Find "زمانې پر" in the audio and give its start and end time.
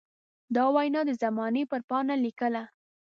1.23-1.81